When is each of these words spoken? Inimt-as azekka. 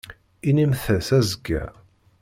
Inimt-as 0.49 1.09
azekka. 1.17 1.63